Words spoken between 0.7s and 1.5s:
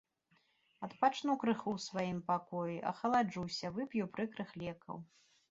Адпачну